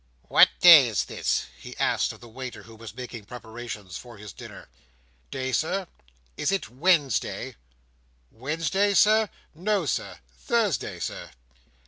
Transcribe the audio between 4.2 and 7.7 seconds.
dinner. "Day, Sir?" "Is it Wednesday?"